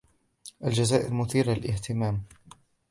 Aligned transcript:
الجزائر 0.63 1.13
مثيرة 1.13 1.53
للاهتمام. 1.53 2.23